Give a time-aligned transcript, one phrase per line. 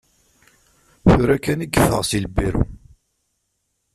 [1.09, 2.63] Tura kan i yeffeɣ si lbiru.